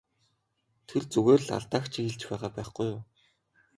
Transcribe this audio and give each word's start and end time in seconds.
Тэр 0.87 1.03
зүгээр 1.11 1.41
л 1.45 1.49
алдааг 1.57 1.85
чинь 1.91 2.07
хэлж 2.07 2.21
байгаа 2.29 2.51
байхгүй 2.55 2.87
юу! 2.93 3.01